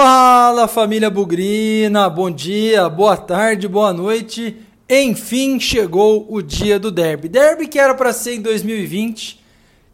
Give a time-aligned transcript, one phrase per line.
[0.00, 4.56] Fala família Bugrina, bom dia, boa tarde, boa noite.
[4.88, 7.28] Enfim chegou o dia do derby.
[7.28, 9.42] Derby que era para ser em 2020,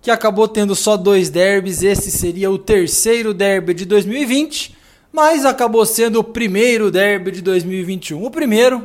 [0.03, 1.83] que acabou tendo só dois derbys.
[1.83, 4.77] Esse seria o terceiro derby de 2020,
[5.11, 8.23] mas acabou sendo o primeiro derby de 2021.
[8.23, 8.85] O primeiro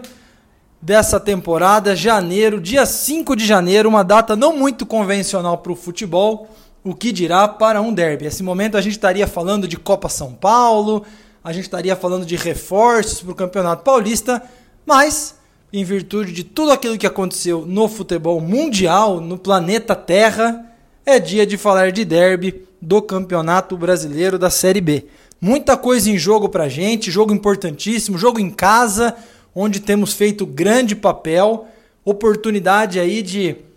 [0.81, 6.49] dessa temporada, janeiro, dia 5 de janeiro, uma data não muito convencional para o futebol
[6.89, 8.23] o que dirá para um derby.
[8.23, 11.05] Nesse momento a gente estaria falando de Copa São Paulo,
[11.43, 14.41] a gente estaria falando de reforços para o Campeonato Paulista,
[14.87, 15.35] mas
[15.71, 20.65] em virtude de tudo aquilo que aconteceu no futebol mundial, no planeta Terra,
[21.05, 25.05] é dia de falar de derby do Campeonato Brasileiro da Série B.
[25.39, 29.15] Muita coisa em jogo para gente, jogo importantíssimo, jogo em casa,
[29.53, 31.67] onde temos feito grande papel,
[32.03, 33.68] oportunidade aí de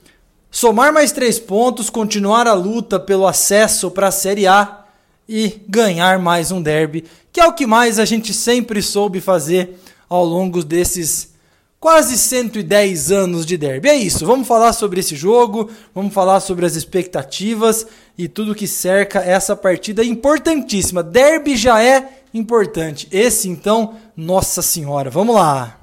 [0.52, 4.84] somar mais três pontos, continuar a luta pelo acesso para a Série A
[5.26, 9.80] e ganhar mais um derby, que é o que mais a gente sempre soube fazer
[10.10, 11.32] ao longo desses
[11.80, 13.88] quase 110 anos de derby.
[13.88, 18.68] É isso, vamos falar sobre esse jogo, vamos falar sobre as expectativas e tudo que
[18.68, 21.02] cerca essa partida importantíssima.
[21.02, 25.78] Derby já é importante, esse então, nossa senhora, vamos lá.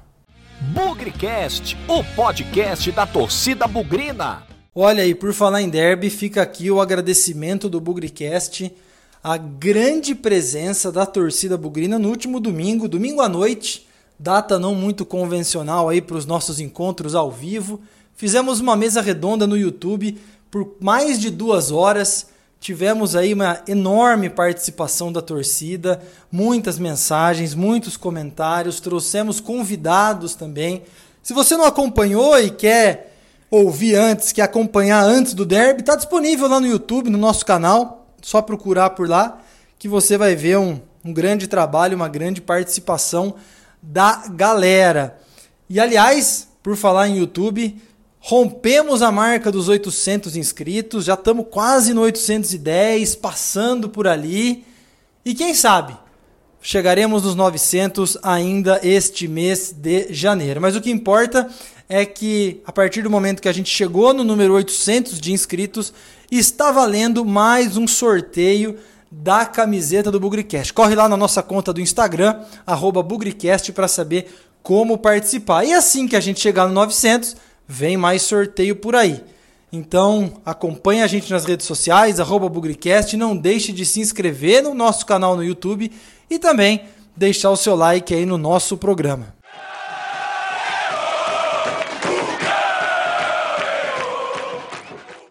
[0.60, 4.49] Bugrecast, o podcast da torcida bugrina.
[4.72, 8.72] Olha aí, por falar em derby, fica aqui o agradecimento do Bugricast,
[9.20, 15.04] a grande presença da torcida bugrina no último domingo, domingo à noite, data não muito
[15.04, 17.80] convencional aí para os nossos encontros ao vivo.
[18.14, 20.16] Fizemos uma mesa redonda no YouTube
[20.52, 22.28] por mais de duas horas.
[22.60, 30.84] Tivemos aí uma enorme participação da torcida, muitas mensagens, muitos comentários, trouxemos convidados também.
[31.24, 33.09] Se você não acompanhou e quer
[33.50, 38.06] ouvir antes, que acompanhar antes do derby, está disponível lá no YouTube, no nosso canal.
[38.22, 39.40] Só procurar por lá
[39.78, 43.34] que você vai ver um, um grande trabalho, uma grande participação
[43.82, 45.18] da galera.
[45.68, 47.80] E aliás, por falar em YouTube,
[48.20, 54.64] rompemos a marca dos 800 inscritos, já estamos quase no 810, passando por ali.
[55.24, 55.96] E quem sabe
[56.62, 60.60] chegaremos nos 900 ainda este mês de janeiro.
[60.60, 61.48] Mas o que importa
[61.90, 65.92] é que a partir do momento que a gente chegou no número 800 de inscritos,
[66.30, 68.78] está valendo mais um sorteio
[69.10, 70.72] da camiseta do Bugricast.
[70.72, 72.40] Corre lá na nossa conta do Instagram,
[73.02, 75.64] Bugricast, para saber como participar.
[75.64, 77.34] E assim que a gente chegar no 900,
[77.66, 79.24] vem mais sorteio por aí.
[79.72, 85.04] Então acompanhe a gente nas redes sociais, Bugricast, não deixe de se inscrever no nosso
[85.04, 85.90] canal no YouTube
[86.30, 86.84] e também
[87.16, 89.39] deixar o seu like aí no nosso programa.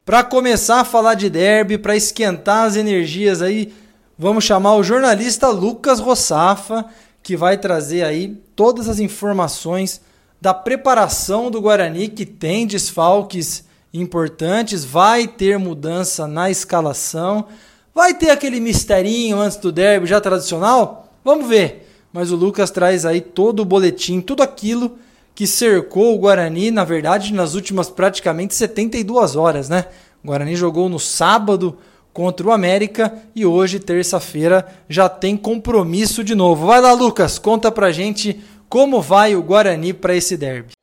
[0.10, 3.72] Para começar a falar de derby, para esquentar as energias aí,
[4.18, 6.84] vamos chamar o jornalista Lucas Rossafa,
[7.22, 10.02] que vai trazer aí todas as informações
[10.42, 17.46] da preparação do Guarani, que tem desfalques importantes, vai ter mudança na escalação,
[17.94, 21.14] vai ter aquele misterinho antes do derby já tradicional?
[21.24, 21.88] Vamos ver.
[22.12, 24.98] Mas o Lucas traz aí todo o boletim, tudo aquilo
[25.40, 29.86] que cercou o Guarani, na verdade, nas últimas praticamente 72 horas, né?
[30.22, 31.78] O Guarani jogou no sábado
[32.12, 36.68] contra o América e hoje, terça-feira, já tem compromisso de novo.
[36.68, 40.79] Vai lá, Lucas, conta pra gente como vai o Guarani para esse derby.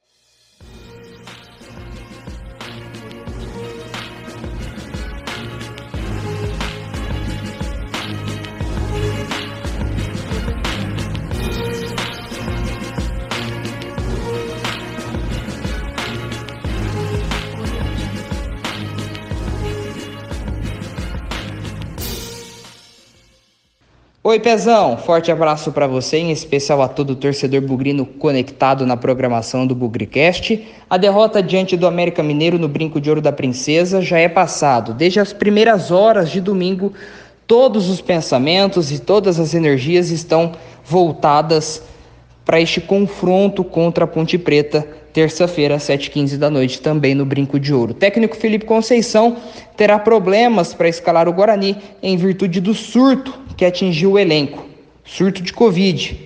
[24.28, 29.64] Oi, Pezão, forte abraço para você, em especial a todo torcedor bugrino conectado na programação
[29.64, 30.66] do Bugricast.
[30.90, 34.92] A derrota diante do América Mineiro no Brinco de Ouro da Princesa já é passado.
[34.92, 36.92] Desde as primeiras horas de domingo,
[37.46, 41.80] todos os pensamentos e todas as energias estão voltadas
[42.44, 47.58] para este confronto contra a Ponte Preta, terça-feira, às 7h15 da noite, também no Brinco
[47.58, 47.92] de Ouro.
[47.92, 49.38] O técnico Felipe Conceição
[49.74, 54.66] terá problemas para escalar o Guarani em virtude do surto que atingiu o elenco,
[55.06, 56.20] surto de Covid.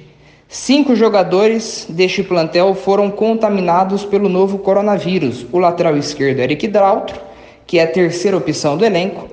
[0.49, 5.47] Cinco jogadores deste plantel foram contaminados pelo novo coronavírus.
[5.53, 7.21] O lateral esquerdo Eric Drautro,
[7.69, 9.29] que é a terceira opção do elenco,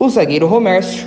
[0.00, 1.06] o zagueiro Romércio,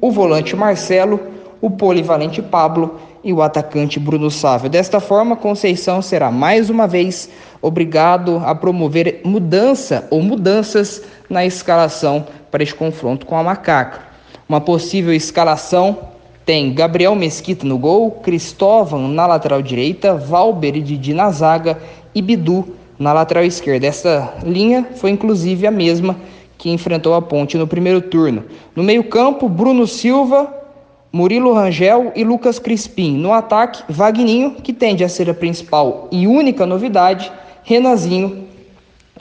[0.00, 1.20] o volante Marcelo,
[1.60, 4.70] o polivalente Pablo e o atacante Bruno Sávio.
[4.70, 7.28] Desta forma, Conceição será mais uma vez
[7.60, 14.06] obrigado a promover mudança ou mudanças na escalação para este confronto com a Macaca
[14.48, 15.98] uma possível escalação
[16.44, 21.76] tem Gabriel Mesquita no gol, Cristóvão na lateral direita, Valber e Didi na zaga
[22.14, 23.88] e Bidu na lateral esquerda.
[23.88, 26.16] Essa linha foi inclusive a mesma
[26.56, 28.44] que enfrentou a Ponte no primeiro turno.
[28.76, 30.55] No meio-campo, Bruno Silva,
[31.12, 33.16] Murilo Rangel e Lucas Crispim.
[33.16, 37.32] No ataque, Vagninho, que tende a ser a principal e única novidade,
[37.62, 38.46] Renazinho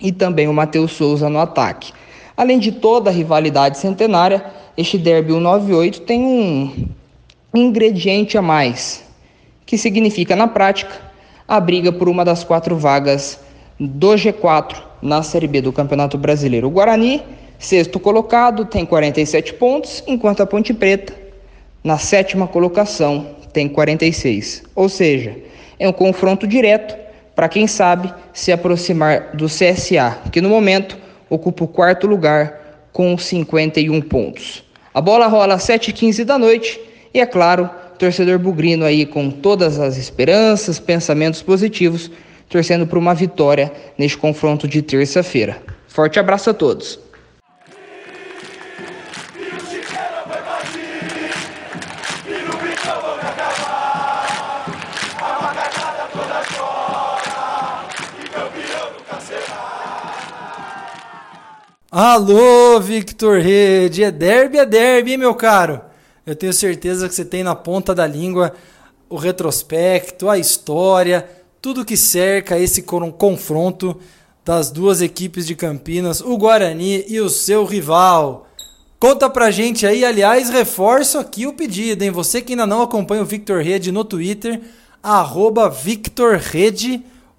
[0.02, 1.94] e também o Matheus Souza no ataque.
[2.36, 4.46] Além de toda a rivalidade centenária,
[4.78, 6.88] este derby 198 tem um
[7.54, 9.04] ingrediente a mais,
[9.66, 10.94] que significa na prática
[11.48, 13.40] a briga por uma das quatro vagas
[13.80, 16.68] do G4 na Série B do Campeonato Brasileiro.
[16.68, 17.22] O Guarani,
[17.58, 21.14] sexto colocado, tem 47 pontos, enquanto a Ponte Preta,
[21.86, 24.64] na sétima colocação, tem 46.
[24.74, 25.38] Ou seja,
[25.80, 26.98] é um confronto direto
[27.36, 30.98] para quem sabe se aproximar do CSA, que no momento
[31.30, 34.64] ocupa o quarto lugar com 51 pontos.
[34.92, 36.82] A bola rola às 7h15 da noite
[37.14, 42.10] e, é claro, torcedor bugrino aí com todas as esperanças, pensamentos positivos,
[42.50, 45.62] torcendo por uma vitória neste confronto de terça-feira.
[45.88, 47.00] Forte abraço a todos.
[61.98, 65.80] Alô, Victor Rede, é derby, é derby, hein, meu caro?
[66.26, 68.54] Eu tenho certeza que você tem na ponta da língua
[69.08, 71.26] o retrospecto, a história,
[71.62, 73.98] tudo que cerca esse confronto
[74.44, 78.46] das duas equipes de Campinas, o Guarani e o seu rival.
[79.00, 82.12] Conta pra gente aí, aliás, reforço aqui o pedido, hein?
[82.12, 84.60] Você que ainda não acompanha o Victor Rede no Twitter,
[85.02, 85.74] arroba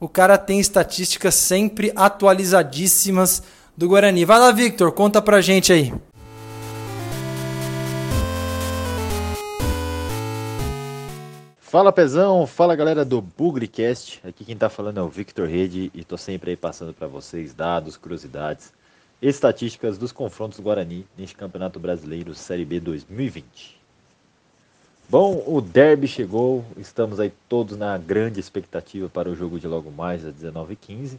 [0.00, 3.43] o cara tem estatísticas sempre atualizadíssimas
[3.76, 4.25] do Guarani.
[4.25, 5.93] Vai lá, Victor, conta pra gente aí.
[11.61, 14.20] Fala Pezão, fala galera do Bugrecast.
[14.26, 17.52] Aqui quem tá falando é o Victor Rede e tô sempre aí passando para vocês
[17.52, 18.73] dados, curiosidades,
[19.20, 23.76] estatísticas dos confrontos do Guarani neste Campeonato Brasileiro Série B 2020.
[25.08, 29.90] Bom, o derby chegou, estamos aí todos na grande expectativa para o jogo de logo
[29.90, 31.19] mais às 19h15.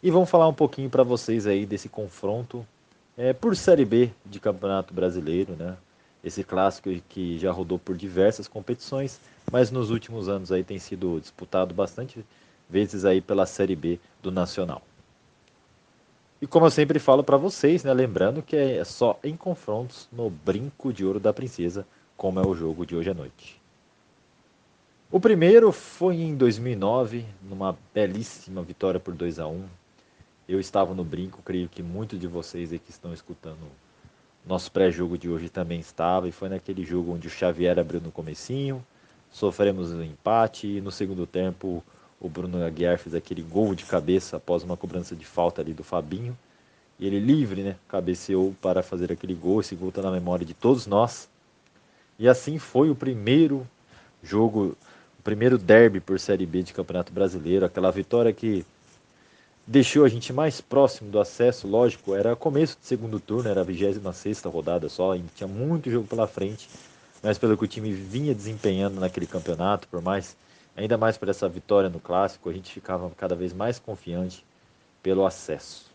[0.00, 2.64] E vamos falar um pouquinho para vocês aí desse confronto
[3.16, 5.76] é, por Série B de Campeonato Brasileiro, né?
[6.22, 11.18] Esse clássico que já rodou por diversas competições, mas nos últimos anos aí tem sido
[11.20, 12.24] disputado bastante
[12.70, 14.82] vezes aí pela Série B do Nacional.
[16.40, 20.30] E como eu sempre falo para vocês, né, lembrando que é só em confrontos no
[20.30, 21.84] Brinco de Ouro da Princesa,
[22.16, 23.60] como é o jogo de hoje à noite.
[25.10, 29.77] O primeiro foi em 2009, numa belíssima vitória por 2 a 1
[30.48, 33.58] eu estava no brinco, creio que muitos de vocês aí que estão escutando
[34.46, 38.10] nosso pré-jogo de hoje também estava, e foi naquele jogo onde o Xavier abriu no
[38.10, 38.82] comecinho,
[39.30, 41.84] sofremos um empate e no segundo tempo
[42.18, 45.84] o Bruno Aguiar fez aquele gol de cabeça após uma cobrança de falta ali do
[45.84, 46.36] Fabinho.
[46.98, 50.54] E ele livre, né, cabeceou para fazer aquele gol, esse gol está na memória de
[50.54, 51.28] todos nós.
[52.18, 53.64] E assim foi o primeiro
[54.20, 54.76] jogo,
[55.18, 58.66] o primeiro derby por Série B de Campeonato Brasileiro, aquela vitória que
[59.68, 63.64] deixou a gente mais próximo do acesso, lógico, era começo de segundo turno, era a
[63.64, 66.70] 26 rodada só, e tinha muito jogo pela frente,
[67.22, 70.34] mas pelo que o time vinha desempenhando naquele campeonato, por mais,
[70.74, 74.42] ainda mais por essa vitória no clássico, a gente ficava cada vez mais confiante
[75.02, 75.86] pelo acesso.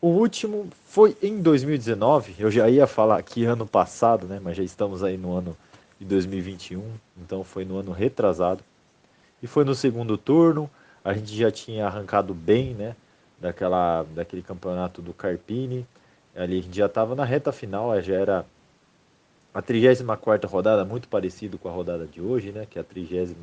[0.00, 4.62] O último foi em 2019, eu já ia falar aqui ano passado, né, mas já
[4.62, 5.56] estamos aí no ano
[5.98, 6.80] de 2021,
[7.16, 8.62] então foi no ano retrasado.
[9.42, 10.68] E foi no segundo turno,
[11.08, 12.94] a gente já tinha arrancado bem, né?
[13.40, 15.86] Daquela, daquele campeonato do Carpini.
[16.36, 18.46] Ali a gente já estava na reta final, já era
[19.54, 22.66] a 34 rodada, muito parecido com a rodada de hoje, né?
[22.68, 23.34] Que é a 33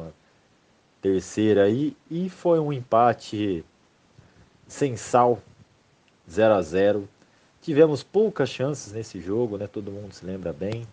[1.01, 1.98] terceira aí.
[2.10, 3.65] E foi um empate
[4.67, 5.41] sem sal,
[6.29, 7.10] 0 a 0
[7.63, 9.65] Tivemos poucas chances nesse jogo, né?
[9.65, 10.88] Todo mundo se lembra bem.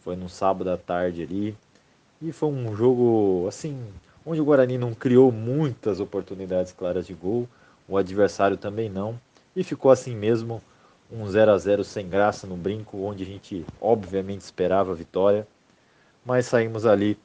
[0.00, 1.56] Foi num sábado à tarde ali.
[2.20, 3.80] E foi um jogo, assim,
[4.24, 7.48] onde o Guarani não criou muitas oportunidades claras de gol,
[7.88, 9.18] o adversário também não,
[9.54, 10.62] e ficou assim mesmo
[11.10, 15.46] um 0 a 0 sem graça no brinco, onde a gente obviamente esperava a vitória,
[16.24, 17.18] mas saímos ali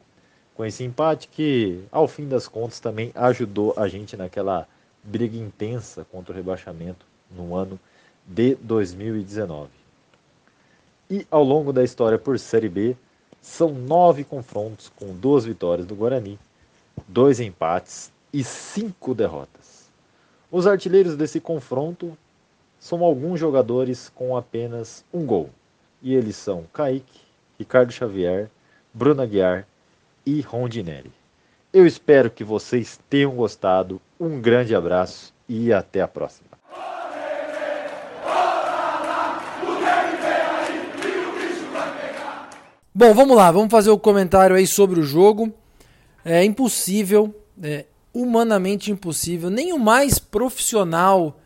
[0.56, 4.68] com esse empate que, ao fim das contas, também ajudou a gente naquela
[5.04, 7.80] briga intensa contra o rebaixamento no ano
[8.26, 9.70] de 2019.
[11.10, 12.98] E ao longo da história por Série B,
[13.42, 16.38] são nove confrontos com duas vitórias do Guarani
[17.08, 19.88] dois empates e cinco derrotas.
[20.52, 22.18] Os artilheiros desse confronto
[22.80, 25.50] são alguns jogadores com apenas um gol.
[26.02, 27.20] E eles são Kaique,
[27.60, 28.50] Ricardo Xavier,
[28.94, 29.68] Bruno Aguiar
[30.26, 31.12] e Rondinelli.
[31.74, 34.00] Eu espero que vocês tenham gostado.
[34.20, 36.48] Um grande abraço e até a próxima.
[42.94, 45.54] Bom, vamos lá, vamos fazer o comentário aí sobre o jogo.
[46.30, 51.40] É impossível, é humanamente impossível, nem o mais profissional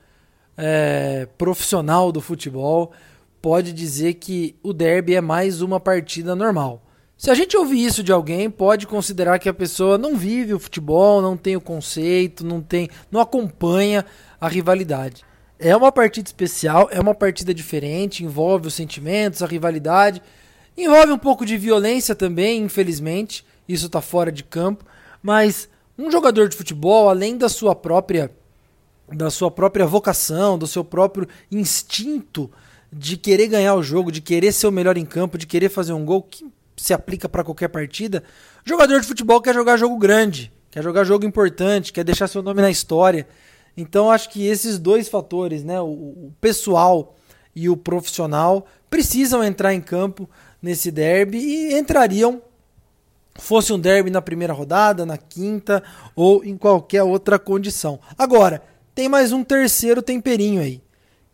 [0.57, 2.91] é, profissional do futebol
[3.39, 6.81] pode dizer que o derby é mais uma partida normal.
[7.15, 10.59] Se a gente ouvir isso de alguém, pode considerar que a pessoa não vive o
[10.59, 14.03] futebol, não tem o conceito, não tem, não acompanha
[14.39, 15.23] a rivalidade.
[15.59, 20.23] É uma partida especial, é uma partida diferente, envolve os sentimentos, a rivalidade.
[20.75, 24.85] Envolve um pouco de violência também, infelizmente, isso está fora de campo,
[25.21, 28.31] mas um jogador de futebol, além da sua própria
[29.13, 32.49] da sua própria vocação, do seu próprio instinto
[32.91, 35.93] de querer ganhar o jogo, de querer ser o melhor em campo, de querer fazer
[35.93, 36.45] um gol que
[36.77, 38.23] se aplica para qualquer partida.
[38.65, 42.61] Jogador de futebol quer jogar jogo grande, quer jogar jogo importante, quer deixar seu nome
[42.61, 43.27] na história.
[43.75, 47.15] Então acho que esses dois fatores, né, o, o pessoal
[47.55, 50.29] e o profissional, precisam entrar em campo
[50.61, 52.41] nesse derby e entrariam
[53.35, 55.83] fosse um derby na primeira rodada, na quinta
[56.15, 57.99] ou em qualquer outra condição.
[58.17, 58.61] Agora,
[58.93, 60.81] tem mais um terceiro temperinho aí,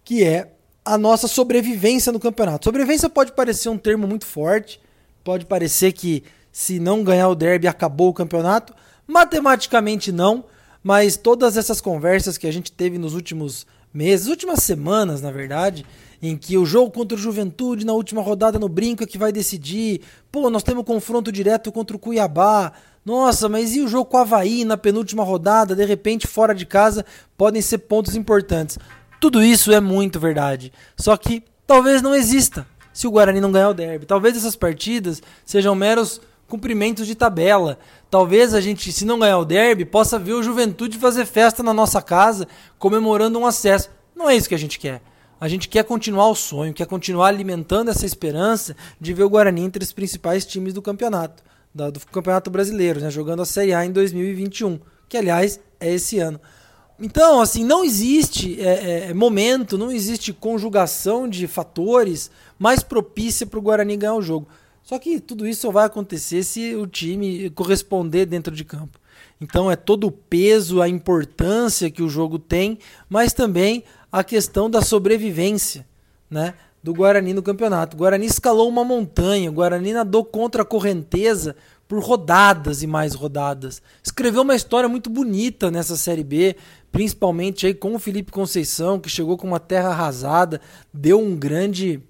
[0.04, 0.54] que é
[0.86, 2.66] a nossa sobrevivência no campeonato.
[2.66, 4.80] Sobrevivência pode parecer um termo muito forte,
[5.24, 8.74] pode parecer que se não ganhar o derby acabou o campeonato.
[9.06, 10.46] Matematicamente não,
[10.82, 15.86] mas todas essas conversas que a gente teve nos últimos meses, últimas semanas, na verdade,
[16.22, 19.32] em que o jogo contra o Juventude na última rodada no Brinco é que vai
[19.32, 20.02] decidir.
[20.32, 22.74] Pô, nós temos confronto direto contra o Cuiabá.
[23.06, 25.76] Nossa, mas e o jogo com o Havaí na penúltima rodada?
[25.76, 27.06] De repente, fora de casa,
[27.38, 28.78] podem ser pontos importantes.
[29.20, 30.74] Tudo isso é muito verdade.
[30.98, 34.06] Só que talvez não exista se o Guarani não ganhar o derby.
[34.06, 37.78] Talvez essas partidas sejam meros cumprimentos de tabela.
[38.10, 41.74] Talvez a gente, se não ganhar o derby, possa ver o Juventude fazer festa na
[41.74, 42.48] nossa casa,
[42.80, 43.90] comemorando um acesso.
[44.16, 45.02] Não é isso que a gente quer.
[45.40, 49.62] A gente quer continuar o sonho, quer continuar alimentando essa esperança de ver o Guarani
[49.62, 53.92] entre os principais times do campeonato, do Campeonato Brasileiro, né, jogando a Série A em
[53.92, 56.40] 2021, que aliás é esse ano.
[57.00, 63.46] Então, assim, não existe é, é, é momento, não existe conjugação de fatores mais propícia
[63.46, 64.48] para o Guarani ganhar o jogo.
[64.82, 69.00] Só que tudo isso só vai acontecer se o time corresponder dentro de campo.
[69.40, 73.84] Então é todo o peso, a importância que o jogo tem, mas também
[74.20, 75.86] a questão da sobrevivência,
[76.30, 76.56] né?
[76.84, 77.96] Do Guarani no campeonato.
[77.96, 81.56] O Guarani escalou uma montanha, o Guarani nadou contra a correnteza
[81.88, 83.82] por rodadas e mais rodadas.
[84.04, 86.56] Escreveu uma história muito bonita nessa Série B,
[86.92, 90.60] principalmente aí com o Felipe Conceição, que chegou com uma terra arrasada,
[90.94, 92.02] deu um grande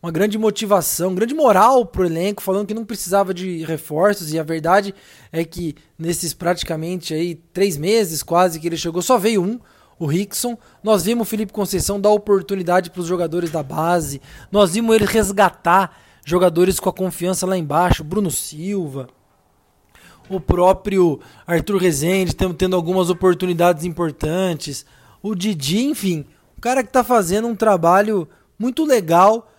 [0.00, 4.44] uma grande motivação, grande moral pro elenco, falando que não precisava de reforços, e a
[4.44, 4.94] verdade
[5.32, 9.58] é que nesses praticamente aí três meses quase que ele chegou, só veio um,
[9.98, 10.56] o Rickson.
[10.82, 14.20] Nós vimos o Felipe Conceição dar oportunidade para os jogadores da base.
[14.50, 18.04] Nós vimos ele resgatar jogadores com a confiança lá embaixo.
[18.04, 19.08] Bruno Silva.
[20.28, 24.84] O próprio Arthur Rezende tendo algumas oportunidades importantes.
[25.22, 26.26] O Didi, enfim.
[26.56, 28.28] O cara que está fazendo um trabalho
[28.58, 29.50] muito legal,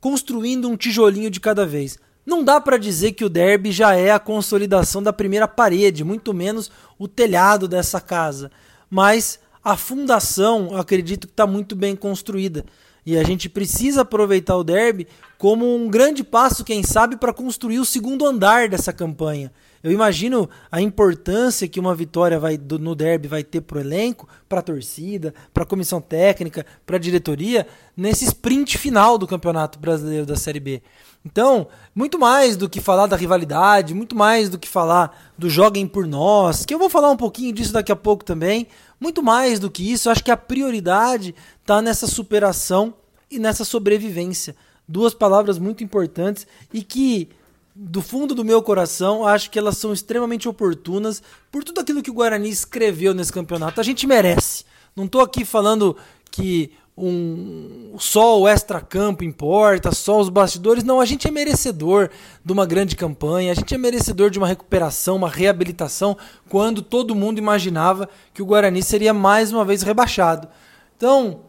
[0.00, 1.98] construindo um tijolinho de cada vez.
[2.26, 6.34] Não dá para dizer que o derby já é a consolidação da primeira parede, muito
[6.34, 8.50] menos o telhado dessa casa.
[8.90, 12.64] Mas a fundação, acredito que está muito bem construída.
[13.04, 15.06] E a gente precisa aproveitar o derby
[15.38, 19.50] como um grande passo, quem sabe, para construir o segundo andar dessa campanha.
[19.82, 23.80] Eu imagino a importância que uma vitória vai, do, no derby vai ter para o
[23.80, 29.26] elenco, para a torcida, para a comissão técnica, para a diretoria, nesse sprint final do
[29.26, 30.82] Campeonato Brasileiro da Série B.
[31.24, 35.86] Então, muito mais do que falar da rivalidade, muito mais do que falar do joguem
[35.86, 38.66] por nós, que eu vou falar um pouquinho disso daqui a pouco também,
[39.00, 42.94] muito mais do que isso, acho que a prioridade está nessa superação
[43.30, 44.54] e nessa sobrevivência.
[44.86, 47.28] Duas palavras muito importantes e que,
[47.74, 52.10] do fundo do meu coração, acho que elas são extremamente oportunas por tudo aquilo que
[52.10, 53.80] o Guarani escreveu nesse campeonato.
[53.80, 54.64] A gente merece.
[54.94, 55.96] Não estou aqui falando
[56.30, 60.84] que um, só o extra-campo importa, só os bastidores.
[60.84, 62.10] Não, a gente é merecedor
[62.44, 66.16] de uma grande campanha, a gente é merecedor de uma recuperação, uma reabilitação,
[66.48, 70.48] quando todo mundo imaginava que o Guarani seria mais uma vez rebaixado.
[70.96, 71.40] Então,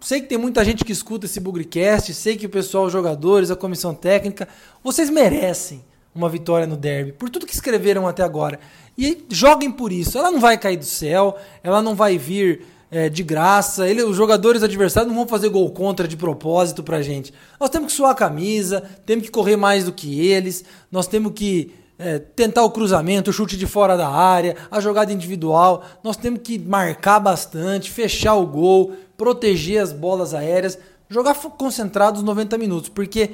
[0.00, 3.50] sei que tem muita gente que escuta esse Bugrecast, sei que o pessoal, os jogadores,
[3.50, 4.48] a comissão técnica,
[4.82, 8.60] vocês merecem uma vitória no derby, por tudo que escreveram até agora.
[8.96, 10.18] E joguem por isso.
[10.18, 13.88] Ela não vai cair do céu, ela não vai vir é, de graça.
[13.88, 17.32] Ele, os jogadores adversários não vão fazer gol contra de propósito pra gente.
[17.58, 21.32] Nós temos que suar a camisa, temos que correr mais do que eles, nós temos
[21.32, 25.82] que é, tentar o cruzamento, o chute de fora da área, a jogada individual.
[26.04, 32.58] Nós temos que marcar bastante, fechar o gol, proteger as bolas aéreas, jogar concentrados 90
[32.58, 33.30] minutos, porque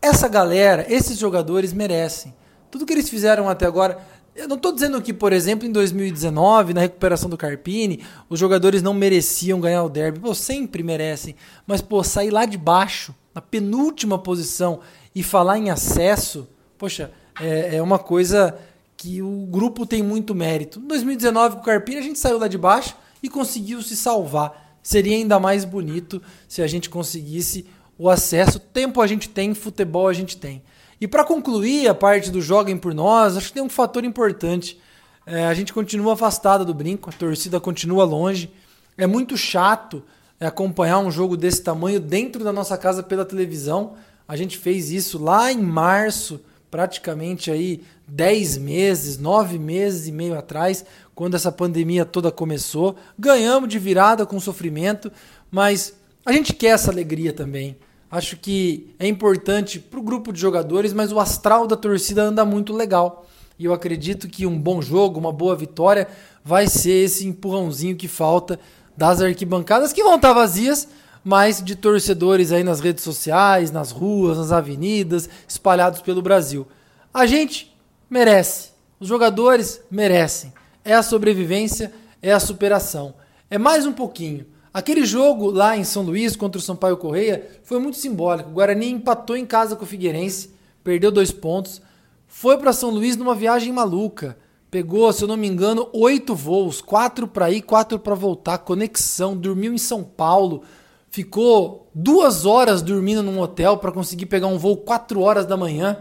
[0.00, 2.34] essa galera, esses jogadores merecem.
[2.70, 3.98] Tudo que eles fizeram até agora,
[4.34, 8.82] eu não estou dizendo que, por exemplo, em 2019, na recuperação do Carpini, os jogadores
[8.82, 10.18] não mereciam ganhar o derby.
[10.18, 11.36] Pô, sempre merecem.
[11.66, 14.80] Mas, pô, sair lá de baixo, na penúltima posição,
[15.14, 18.58] e falar em acesso, poxa, é, é uma coisa
[18.96, 20.80] que o grupo tem muito mérito.
[20.80, 24.78] Em 2019, com o Carpini, a gente saiu lá de baixo e conseguiu se salvar.
[24.82, 28.58] Seria ainda mais bonito se a gente conseguisse o acesso.
[28.58, 30.62] Tempo a gente tem, futebol a gente tem.
[31.00, 34.80] E para concluir a parte do Joguem por Nós, acho que tem um fator importante.
[35.26, 38.50] É, a gente continua afastada do brinco, a torcida continua longe.
[38.96, 40.02] É muito chato
[40.38, 43.94] é, acompanhar um jogo desse tamanho dentro da nossa casa pela televisão.
[44.26, 50.36] A gente fez isso lá em março, praticamente aí 10 meses, 9 meses e meio
[50.36, 50.84] atrás,
[51.14, 52.96] quando essa pandemia toda começou.
[53.18, 55.10] Ganhamos de virada com sofrimento,
[55.50, 57.76] mas a gente quer essa alegria também.
[58.10, 62.44] Acho que é importante para o grupo de jogadores, mas o astral da torcida anda
[62.44, 63.26] muito legal.
[63.58, 66.08] E eu acredito que um bom jogo, uma boa vitória,
[66.44, 68.58] vai ser esse empurrãozinho que falta
[68.96, 70.88] das arquibancadas, que vão estar vazias,
[71.24, 76.66] mas de torcedores aí nas redes sociais, nas ruas, nas avenidas, espalhados pelo Brasil.
[77.12, 77.74] A gente
[78.10, 78.70] merece,
[79.00, 80.52] os jogadores merecem.
[80.84, 83.14] É a sobrevivência, é a superação.
[83.50, 84.46] É mais um pouquinho.
[84.74, 88.50] Aquele jogo lá em São Luís contra o Sampaio Correia foi muito simbólico.
[88.50, 90.50] O Guarani empatou em casa com o Figueirense,
[90.82, 91.80] perdeu dois pontos,
[92.26, 94.36] foi para São Luís numa viagem maluca.
[94.72, 99.36] Pegou, se eu não me engano, oito voos, quatro para ir, quatro para voltar, conexão,
[99.36, 100.64] dormiu em São Paulo,
[101.08, 105.98] ficou duas horas dormindo num hotel para conseguir pegar um voo quatro horas da manhã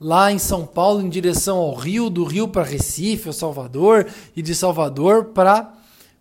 [0.00, 4.42] lá em São Paulo em direção ao Rio, do Rio para Recife, ou Salvador, e
[4.42, 5.75] de Salvador para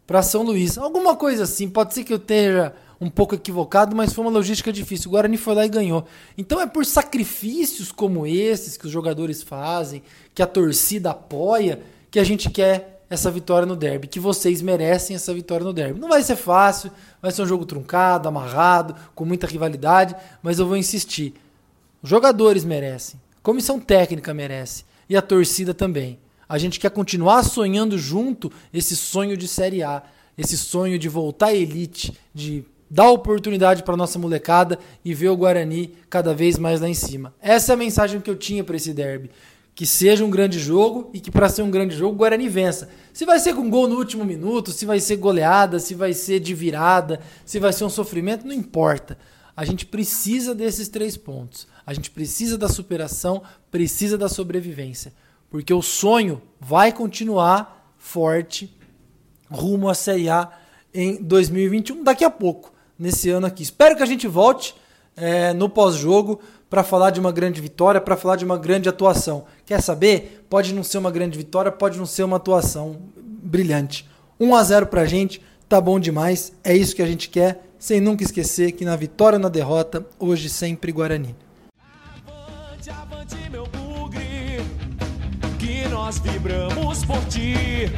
[0.05, 0.77] para São Luís.
[0.77, 4.71] Alguma coisa assim, pode ser que eu esteja um pouco equivocado, mas foi uma logística
[4.71, 5.09] difícil.
[5.09, 6.05] O Guarani foi lá e ganhou.
[6.37, 10.01] Então é por sacrifícios como esses que os jogadores fazem,
[10.33, 15.15] que a torcida apoia, que a gente quer essa vitória no derby, que vocês merecem
[15.15, 15.99] essa vitória no derby.
[15.99, 16.91] Não vai ser fácil,
[17.21, 21.33] vai ser um jogo truncado, amarrado, com muita rivalidade, mas eu vou insistir.
[22.01, 26.19] Os jogadores merecem, a comissão técnica merece e a torcida também.
[26.47, 30.03] A gente quer continuar sonhando junto esse sonho de Série A,
[30.37, 35.37] esse sonho de voltar à elite, de dar oportunidade para nossa molecada e ver o
[35.37, 37.33] Guarani cada vez mais lá em cima.
[37.41, 39.31] Essa é a mensagem que eu tinha para esse derby.
[39.73, 42.89] Que seja um grande jogo e que para ser um grande jogo o Guarani vença.
[43.11, 46.39] Se vai ser com gol no último minuto, se vai ser goleada, se vai ser
[46.39, 49.17] de virada, se vai ser um sofrimento, não importa.
[49.57, 51.67] A gente precisa desses três pontos.
[51.85, 55.11] A gente precisa da superação, precisa da sobrevivência
[55.55, 58.77] porque o sonho vai continuar forte
[59.49, 60.49] rumo à Série A
[60.93, 63.63] em 2021, daqui a pouco, nesse ano aqui.
[63.63, 64.75] Espero que a gente volte
[65.15, 69.45] é, no pós-jogo para falar de uma grande vitória, para falar de uma grande atuação.
[69.65, 70.45] Quer saber?
[70.49, 74.05] Pode não ser uma grande vitória, pode não ser uma atuação brilhante.
[74.37, 76.51] 1 a 0 para a gente, tá bom demais.
[76.65, 80.05] É isso que a gente quer, sem nunca esquecer que na vitória ou na derrota,
[80.19, 81.33] hoje sempre Guarani.
[81.79, 83.65] Avante, avante, meu
[86.05, 87.91] nós vibramos por ti,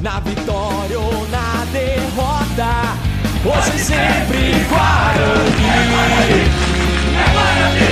[0.00, 2.96] na vitória ou na derrota,
[3.44, 5.66] hoje e sempre Guarani.
[7.14, 7.90] É Guarani,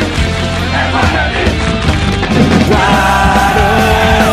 [0.73, 1.45] é Guarani,
[2.69, 4.30] Guarani.